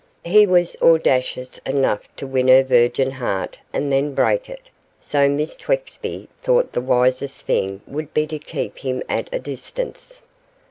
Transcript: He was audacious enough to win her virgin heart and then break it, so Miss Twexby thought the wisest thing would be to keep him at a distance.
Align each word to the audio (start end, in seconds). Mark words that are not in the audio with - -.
He 0.25 0.47
was 0.47 0.75
audacious 0.81 1.59
enough 1.63 2.09
to 2.15 2.25
win 2.25 2.47
her 2.47 2.63
virgin 2.63 3.11
heart 3.11 3.59
and 3.71 3.91
then 3.93 4.15
break 4.15 4.49
it, 4.49 4.71
so 4.99 5.29
Miss 5.29 5.55
Twexby 5.55 6.27
thought 6.41 6.71
the 6.71 6.81
wisest 6.81 7.41
thing 7.43 7.81
would 7.85 8.11
be 8.11 8.25
to 8.25 8.39
keep 8.39 8.79
him 8.79 9.03
at 9.07 9.29
a 9.31 9.37
distance. 9.37 10.23